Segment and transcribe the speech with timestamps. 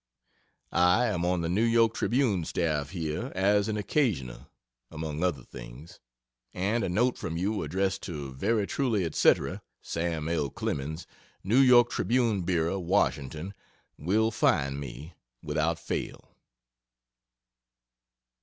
[0.71, 1.75] I am on the N.
[1.75, 1.87] Y.
[1.93, 4.47] Tribune staff here as an "occasional,",
[4.89, 5.99] among other things,
[6.55, 9.33] and a note from you addressed to Very truly &c.
[9.83, 10.49] SAM L.
[10.49, 11.05] CLEMENS
[11.43, 13.53] New York Tribune Bureau, Washington,
[13.95, 16.35] will find me, without fail.